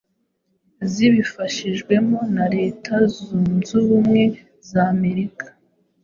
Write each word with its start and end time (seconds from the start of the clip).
zibifashijwemo 0.91 2.19
na 2.35 2.45
leta 2.55 2.93
zunz’ubumwe 3.15 4.23
z’amerika 4.69 5.47